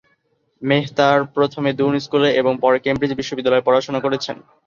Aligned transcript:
মেহতার 0.61 1.19
প্রথমে 1.35 1.69
দুন 1.79 1.93
স্কুলে 1.99 2.29
এবং 2.41 2.53
পরে 2.63 2.77
কেমব্রিজ 2.79 3.11
বিশ্ববিদ্যালয়ে 3.19 3.65
পড়াশোনা 3.67 3.99
করেছেন। 4.01 4.35